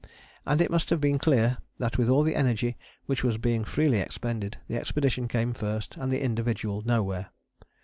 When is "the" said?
2.23-2.35, 4.67-4.77, 6.11-6.23